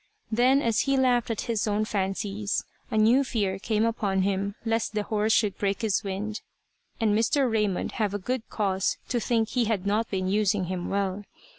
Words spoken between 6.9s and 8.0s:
and Mr. Raymond